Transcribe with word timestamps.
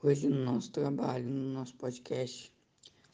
Hoje 0.00 0.28
no 0.28 0.44
nosso 0.44 0.70
trabalho, 0.70 1.28
no 1.28 1.54
nosso 1.54 1.74
podcast, 1.74 2.52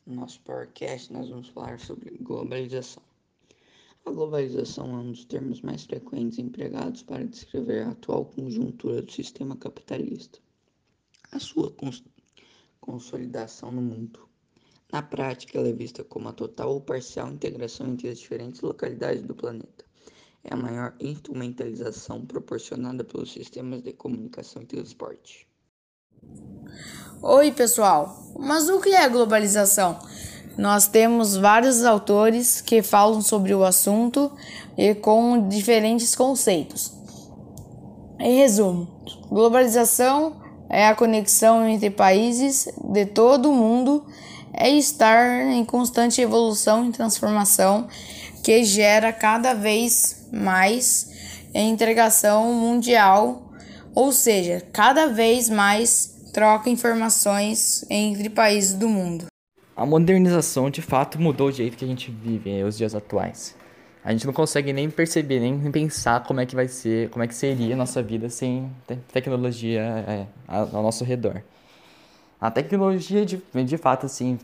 no 0.04 0.16
nosso 0.16 0.38
podcast, 0.42 1.10
nós 1.10 1.30
vamos 1.30 1.48
falar 1.48 1.80
sobre 1.80 2.10
globalização. 2.20 3.02
A 4.04 4.10
globalização 4.10 4.90
é 4.90 4.98
um 4.98 5.10
dos 5.10 5.24
termos 5.24 5.62
mais 5.62 5.86
frequentes 5.86 6.38
empregados 6.38 7.02
para 7.02 7.24
descrever 7.24 7.84
a 7.84 7.92
atual 7.92 8.26
conjuntura 8.26 9.00
do 9.00 9.10
sistema 9.10 9.56
capitalista, 9.56 10.38
a 11.32 11.38
sua 11.38 11.70
cons 11.70 12.04
consolidação 12.82 13.72
no 13.72 13.80
mundo. 13.80 14.28
Na 14.92 15.02
prática, 15.02 15.56
ela 15.56 15.68
é 15.68 15.72
vista 15.72 16.04
como 16.04 16.28
a 16.28 16.34
total 16.34 16.74
ou 16.74 16.82
parcial 16.82 17.32
integração 17.32 17.88
entre 17.88 18.10
as 18.10 18.18
diferentes 18.18 18.60
localidades 18.60 19.22
do 19.22 19.34
planeta. 19.34 19.86
É 20.44 20.52
a 20.52 20.56
maior 20.58 20.94
instrumentalização 21.00 22.26
proporcionada 22.26 23.02
pelos 23.02 23.32
sistemas 23.32 23.82
de 23.82 23.94
comunicação 23.94 24.60
e 24.60 24.66
transporte. 24.66 25.48
Oi, 27.22 27.52
pessoal. 27.52 28.22
Mas 28.38 28.68
o 28.68 28.80
que 28.80 28.90
é 28.90 29.08
globalização? 29.08 29.98
Nós 30.56 30.86
temos 30.86 31.36
vários 31.36 31.84
autores 31.84 32.60
que 32.60 32.82
falam 32.82 33.20
sobre 33.20 33.54
o 33.54 33.64
assunto 33.64 34.30
e 34.76 34.94
com 34.94 35.48
diferentes 35.48 36.14
conceitos. 36.14 36.92
Em 38.20 38.36
resumo, 38.38 38.88
globalização 39.28 40.36
é 40.68 40.86
a 40.86 40.94
conexão 40.94 41.66
entre 41.66 41.90
países 41.90 42.68
de 42.92 43.06
todo 43.06 43.50
o 43.50 43.54
mundo, 43.54 44.06
é 44.52 44.70
estar 44.70 45.46
em 45.46 45.64
constante 45.64 46.20
evolução 46.20 46.86
e 46.86 46.92
transformação 46.92 47.88
que 48.42 48.62
gera 48.64 49.12
cada 49.12 49.54
vez 49.54 50.28
mais 50.32 51.10
integração 51.54 52.52
mundial, 52.52 53.50
ou 53.94 54.12
seja, 54.12 54.62
cada 54.72 55.06
vez 55.06 55.48
mais 55.48 56.13
troca 56.34 56.68
informações 56.68 57.86
entre 57.88 58.28
países 58.28 58.74
do 58.74 58.88
mundo. 58.88 59.26
A 59.76 59.86
modernização 59.86 60.68
de 60.68 60.82
fato 60.82 61.18
mudou 61.20 61.46
o 61.46 61.52
jeito 61.52 61.76
que 61.76 61.84
a 61.84 61.88
gente 61.88 62.10
vive 62.10 62.50
eh, 62.50 62.64
os 62.64 62.76
dias 62.76 62.92
atuais. 62.92 63.56
A 64.04 64.10
gente 64.10 64.26
não 64.26 64.32
consegue 64.32 64.72
nem 64.72 64.90
perceber, 64.90 65.38
nem 65.38 65.70
pensar 65.70 66.24
como 66.24 66.40
é 66.40 66.46
que 66.46 66.54
vai 66.54 66.66
ser, 66.66 67.08
como 67.10 67.22
é 67.22 67.28
que 67.28 67.34
seria 67.34 67.74
a 67.74 67.76
nossa 67.76 68.02
vida 68.02 68.28
sem 68.28 68.70
te 68.86 68.96
tecnologia 69.12 69.80
é, 69.80 70.26
ao 70.46 70.82
nosso 70.82 71.04
redor. 71.04 71.40
A 72.40 72.50
tecnologia, 72.50 73.24
de, 73.24 73.40
de 73.64 73.78
fato, 73.78 74.04
assim, 74.04 74.38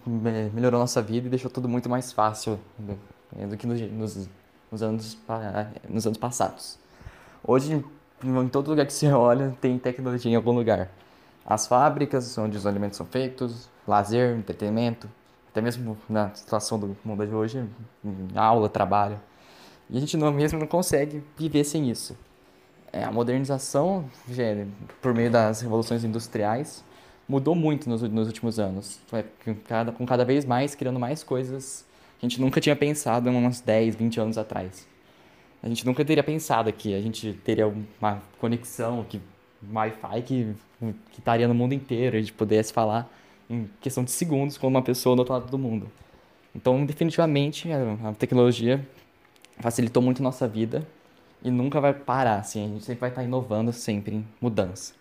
melhorou 0.54 0.78
a 0.78 0.82
nossa 0.82 1.02
vida 1.02 1.26
e 1.26 1.30
deixou 1.30 1.50
tudo 1.50 1.68
muito 1.68 1.88
mais 1.90 2.12
fácil 2.12 2.58
do, 2.78 2.98
eh, 3.36 3.46
do 3.46 3.56
que 3.56 3.66
nos, 3.66 3.80
nos, 4.70 4.82
anos, 4.82 5.18
nos 5.88 6.06
anos 6.06 6.18
passados. 6.18 6.78
Hoje, 7.44 7.84
em 8.24 8.48
todo 8.48 8.68
lugar 8.68 8.86
que 8.86 8.92
você 8.92 9.08
olha, 9.12 9.54
tem 9.60 9.76
tecnologia 9.78 10.30
em 10.30 10.36
algum 10.36 10.52
lugar 10.52 10.88
as 11.44 11.66
fábricas 11.66 12.36
onde 12.38 12.56
os 12.56 12.66
alimentos 12.66 12.96
são 12.96 13.06
feitos, 13.06 13.68
lazer, 13.86 14.36
entretenimento, 14.36 15.10
até 15.50 15.60
mesmo 15.60 15.98
na 16.08 16.32
situação 16.34 16.78
do 16.78 16.96
mundo 17.04 17.26
de 17.26 17.34
hoje, 17.34 17.64
aula, 18.34 18.68
trabalho. 18.68 19.20
E 19.88 19.96
a 19.96 20.00
gente 20.00 20.16
não, 20.16 20.30
mesmo 20.32 20.58
não 20.58 20.66
consegue 20.66 21.22
viver 21.36 21.64
sem 21.64 21.90
isso. 21.90 22.16
É, 22.92 23.04
a 23.04 23.10
modernização, 23.10 24.04
por 25.00 25.14
meio 25.14 25.30
das 25.30 25.60
revoluções 25.60 26.04
industriais, 26.04 26.84
mudou 27.28 27.54
muito 27.54 27.88
nos, 27.88 28.02
nos 28.02 28.26
últimos 28.28 28.58
anos. 28.58 29.00
É, 29.12 29.24
com, 29.44 29.54
cada, 29.54 29.92
com 29.92 30.06
cada 30.06 30.24
vez 30.24 30.44
mais 30.44 30.74
criando 30.74 30.98
mais 30.98 31.22
coisas 31.22 31.84
que 32.18 32.26
a 32.26 32.28
gente 32.28 32.40
nunca 32.40 32.60
tinha 32.60 32.76
pensado 32.76 33.28
uns 33.30 33.60
10, 33.60 33.96
20 33.96 34.20
anos 34.20 34.38
atrás. 34.38 34.86
A 35.62 35.68
gente 35.68 35.84
nunca 35.84 36.04
teria 36.04 36.22
pensado 36.22 36.72
que 36.72 36.94
a 36.94 37.00
gente 37.00 37.32
teria 37.44 37.66
uma 37.68 38.22
conexão, 38.38 39.04
que 39.04 39.20
Wi-Fi 39.72 40.22
que, 40.22 40.54
que 41.12 41.18
estaria 41.18 41.46
no 41.46 41.54
mundo 41.54 41.72
inteiro, 41.72 42.16
a 42.16 42.20
gente 42.20 42.32
pudesse 42.32 42.72
falar 42.72 43.10
em 43.48 43.68
questão 43.80 44.04
de 44.04 44.10
segundos 44.10 44.56
com 44.56 44.68
uma 44.68 44.82
pessoa 44.82 45.16
do 45.16 45.20
outro 45.20 45.34
lado 45.34 45.50
do 45.50 45.58
mundo. 45.58 45.90
Então, 46.54 46.84
definitivamente, 46.84 47.68
a 47.72 48.12
tecnologia 48.14 48.86
facilitou 49.58 50.02
muito 50.02 50.20
a 50.20 50.24
nossa 50.24 50.48
vida 50.48 50.86
e 51.42 51.50
nunca 51.50 51.80
vai 51.80 51.94
parar, 51.94 52.38
assim, 52.38 52.64
a 52.64 52.68
gente 52.68 52.84
sempre 52.84 53.00
vai 53.00 53.08
estar 53.10 53.22
inovando, 53.22 53.72
sempre 53.72 54.16
em 54.16 54.26
mudança. 54.40 54.94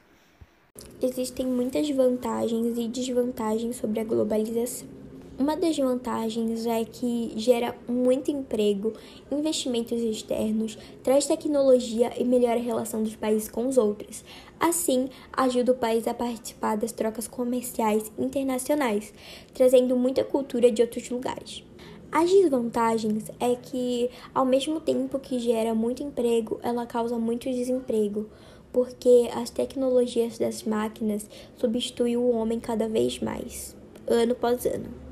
Existem 1.01 1.45
muitas 1.45 1.89
vantagens 1.89 2.77
e 2.77 2.87
desvantagens 2.87 3.75
sobre 3.75 3.99
a 3.99 4.03
globalização. 4.03 4.98
Uma 5.39 5.55
das 5.55 5.77
vantagens 5.77 6.65
é 6.65 6.83
que 6.83 7.31
gera 7.37 7.73
muito 7.87 8.29
emprego, 8.29 8.91
investimentos 9.31 10.01
externos, 10.01 10.77
traz 11.01 11.27
tecnologia 11.27 12.11
e 12.19 12.25
melhora 12.25 12.59
a 12.59 12.61
relação 12.61 13.01
dos 13.01 13.15
países 13.15 13.47
com 13.49 13.65
os 13.65 13.77
outros. 13.77 14.25
Assim, 14.59 15.07
ajuda 15.31 15.71
o 15.71 15.77
país 15.77 16.09
a 16.09 16.13
participar 16.13 16.75
das 16.75 16.91
trocas 16.91 17.25
comerciais 17.25 18.11
internacionais, 18.19 19.13
trazendo 19.53 19.95
muita 19.95 20.25
cultura 20.25 20.69
de 20.69 20.81
outros 20.81 21.09
lugares. 21.09 21.63
As 22.11 22.29
desvantagens 22.29 23.31
é 23.39 23.55
que, 23.55 24.09
ao 24.35 24.43
mesmo 24.43 24.81
tempo 24.81 25.17
que 25.19 25.39
gera 25.39 25.73
muito 25.73 26.03
emprego, 26.03 26.59
ela 26.61 26.85
causa 26.85 27.17
muito 27.17 27.49
desemprego, 27.49 28.29
porque 28.73 29.29
as 29.33 29.49
tecnologias 29.49 30.37
das 30.37 30.63
máquinas 30.63 31.29
substituem 31.55 32.17
o 32.17 32.29
homem 32.29 32.59
cada 32.59 32.89
vez 32.89 33.19
mais, 33.19 33.73
ano 34.05 34.33
após 34.33 34.65
ano. 34.65 35.08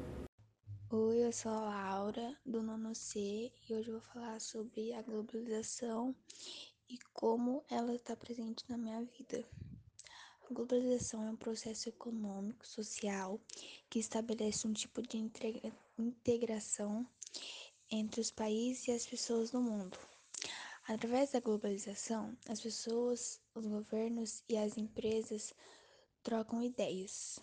Eu 1.28 1.34
sou 1.34 1.52
a 1.52 1.60
Laura, 1.60 2.38
do 2.46 2.64
nono 2.64 2.96
C, 2.96 3.52
e 3.68 3.74
hoje 3.74 3.90
eu 3.90 4.00
vou 4.00 4.14
falar 4.14 4.40
sobre 4.40 4.94
a 4.94 5.02
globalização 5.02 6.16
e 6.88 6.98
como 7.12 7.66
ela 7.70 7.94
está 7.94 8.16
presente 8.16 8.64
na 8.70 8.78
minha 8.78 9.04
vida. 9.04 9.46
A 10.50 10.54
globalização 10.54 11.28
é 11.28 11.30
um 11.30 11.36
processo 11.36 11.90
econômico, 11.90 12.66
social, 12.66 13.42
que 13.90 14.00
estabelece 14.00 14.66
um 14.66 14.72
tipo 14.72 15.02
de 15.02 15.18
integração 15.98 17.06
entre 17.92 18.22
os 18.22 18.32
países 18.32 18.88
e 18.88 18.92
as 18.94 19.06
pessoas 19.06 19.52
no 19.52 19.62
mundo. 19.62 20.00
Através 20.88 21.34
da 21.34 21.42
globalização, 21.42 22.38
as 22.48 22.62
pessoas, 22.62 23.42
os 23.54 23.66
governos 23.66 24.46
e 24.48 24.56
as 24.56 24.78
empresas 24.78 25.54
trocam 26.24 26.64
ideias, 26.64 27.38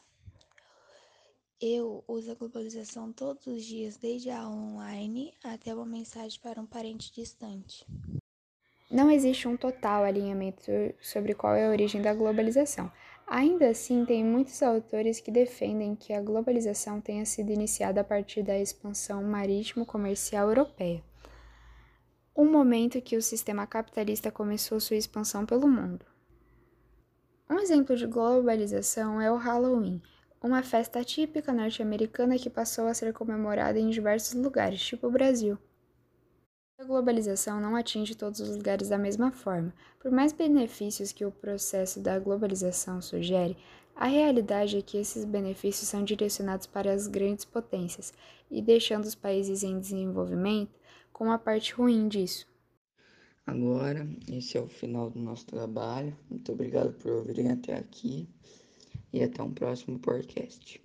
eu 1.60 2.04
uso 2.06 2.31
a 2.31 2.34
globalização 2.34 3.12
todos 3.12 3.47
os 3.47 3.65
dias, 3.65 3.97
desde 3.97 4.31
a 4.31 4.41
aula 4.41 4.56
online 4.56 5.32
até 5.42 5.75
uma 5.75 5.87
mensagem 5.87 6.38
para 6.41 6.60
um 6.60 6.66
parente 6.66 7.12
distante. 7.12 7.87
Não 8.91 9.10
existe 9.10 9.48
um 9.48 9.56
total 9.56 10.04
alinhamento 10.04 10.70
sobre 11.00 11.34
qual 11.34 11.54
é 11.54 11.66
a 11.66 11.70
origem 11.70 12.03
da 12.03 12.15
globalização. 12.15 12.91
Ainda 13.26 13.69
assim, 13.69 14.04
tem 14.04 14.22
muitos 14.22 14.62
autores 14.62 15.20
que 15.20 15.31
defendem 15.31 15.97
que 15.97 16.12
a 16.12 16.20
globalização 16.20 17.00
tenha 17.00 17.25
sido 17.25 17.50
iniciada 17.50 18.03
a 18.03 18.04
partir 18.04 18.42
da 18.42 18.59
expansão 18.59 19.22
marítimo-comercial 19.25 20.48
europeia, 20.48 21.03
um 22.36 22.50
momento 22.50 23.00
que 23.00 23.16
o 23.16 23.22
sistema 23.22 23.66
capitalista 23.66 24.31
começou 24.31 24.78
sua 24.78 24.97
expansão 24.97 25.47
pelo 25.47 25.66
mundo. 25.66 26.04
Um 27.48 27.59
exemplo 27.59 27.97
de 27.97 28.06
globalização 28.06 29.21
é 29.21 29.31
o 29.31 29.36
Halloween 29.36 30.03
uma 30.44 30.62
festa 30.62 31.03
típica 31.03 31.55
norte-americana 31.55 32.38
que 32.38 32.50
passou 32.50 32.87
a 32.87 32.93
ser 32.93 33.15
comemorada 33.15 33.78
em 33.78 33.88
diversos 33.88 34.34
lugares, 34.34 34.78
tipo 34.78 35.06
o 35.06 35.10
Brasil. 35.10 35.56
A 36.78 36.84
globalização 36.84 37.59
não 37.62 37.75
atinge 37.75 38.15
todos 38.15 38.41
os 38.41 38.54
lugares 38.54 38.91
da 38.91 38.99
mesma 38.99 39.33
forma. 39.33 39.72
Por 39.99 40.10
mais 40.10 40.34
benefícios 40.34 41.12
que 41.12 41.25
o 41.25 41.33
processo 41.33 41.99
da 41.99 42.19
globalização 42.19 43.00
sugere, 43.00 43.56
a 43.97 44.04
realidade 44.04 44.77
é 44.77 44.83
que 44.83 44.99
esses 44.99 45.25
benefícios 45.25 45.88
são 45.88 46.04
direcionados 46.04 46.66
para 46.66 46.93
as 46.93 47.06
grandes 47.06 47.47
potências 47.47 48.12
e 48.50 48.60
deixando 48.60 49.04
os 49.04 49.15
países 49.15 49.62
em 49.62 49.81
desenvolvimento 49.81 50.78
com 51.10 51.33
a 51.33 51.38
parte 51.38 51.72
ruim 51.72 52.06
disso. 52.06 52.47
Agora, 53.47 54.07
esse 54.30 54.59
é 54.59 54.60
o 54.60 54.69
final 54.69 55.09
do 55.09 55.19
nosso 55.19 55.47
trabalho. 55.47 56.15
Muito 56.28 56.53
obrigado 56.53 56.92
por 56.92 57.13
ouvirem 57.13 57.51
até 57.51 57.74
aqui 57.78 58.28
e 59.15 59.22
até 59.22 59.41
um 59.43 59.53
próximo 59.53 59.99
podcast. 60.01 60.83